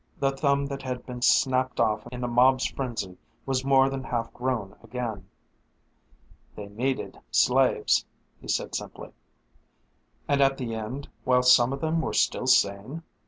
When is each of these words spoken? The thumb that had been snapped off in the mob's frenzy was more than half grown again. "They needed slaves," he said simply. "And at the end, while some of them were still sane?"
The 0.17 0.31
thumb 0.31 0.65
that 0.65 0.81
had 0.81 1.05
been 1.05 1.21
snapped 1.21 1.79
off 1.79 2.07
in 2.11 2.21
the 2.21 2.27
mob's 2.27 2.65
frenzy 2.65 3.19
was 3.45 3.63
more 3.63 3.87
than 3.87 4.03
half 4.05 4.33
grown 4.33 4.75
again. 4.81 5.29
"They 6.55 6.69
needed 6.69 7.19
slaves," 7.29 8.03
he 8.39 8.47
said 8.47 8.73
simply. 8.73 9.11
"And 10.27 10.41
at 10.41 10.57
the 10.57 10.73
end, 10.73 11.07
while 11.23 11.43
some 11.43 11.71
of 11.71 11.81
them 11.81 12.01
were 12.01 12.13
still 12.13 12.47
sane?" 12.47 13.03